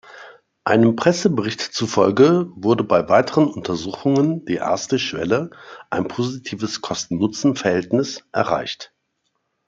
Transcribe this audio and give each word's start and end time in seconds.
Einem 0.63 0.95
Pressebericht 0.95 1.61
zufolge 1.61 2.47
wurde 2.55 2.83
bei 2.83 3.07
weiteren 3.07 3.45
Untersuchungen 3.45 4.43
die 4.45 4.55
erste 4.55 4.97
Schwelle, 4.97 5.51
ein 5.91 6.07
positives 6.07 6.81
Kosten-Nutzen-Verhältnis, 6.81 8.23
erreicht. 8.31 8.95